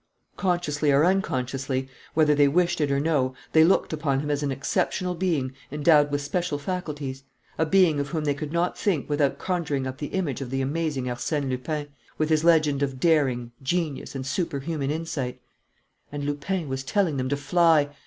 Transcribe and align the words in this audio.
Consciously 0.35 0.91
or 0.91 1.05
unconsciously, 1.05 1.87
whether 2.15 2.33
they 2.33 2.47
wished 2.47 2.81
it 2.81 2.89
or 2.89 2.99
no, 2.99 3.35
they 3.51 3.63
looked 3.63 3.93
upon 3.93 4.19
him 4.19 4.31
as 4.31 4.41
an 4.41 4.51
exceptional 4.51 5.13
being 5.13 5.53
endowed 5.71 6.09
with 6.09 6.21
special 6.23 6.57
faculties, 6.57 7.23
a 7.59 7.67
being 7.67 7.99
of 7.99 8.07
whom 8.07 8.23
they 8.25 8.33
could 8.33 8.51
not 8.51 8.75
think 8.75 9.07
without 9.07 9.37
conjuring 9.37 9.85
up 9.85 9.99
the 9.99 10.07
image 10.07 10.41
of 10.41 10.49
the 10.49 10.59
amazing 10.59 11.03
Arsène 11.03 11.49
Lupin, 11.51 11.89
with 12.17 12.29
his 12.31 12.43
legend 12.43 12.81
of 12.81 12.99
daring, 12.99 13.51
genius, 13.61 14.15
and 14.15 14.25
superhuman 14.25 14.89
insight. 14.89 15.39
And 16.11 16.25
Lupin 16.25 16.67
was 16.67 16.83
telling 16.83 17.17
them 17.17 17.29
to 17.29 17.37
fly. 17.37 17.91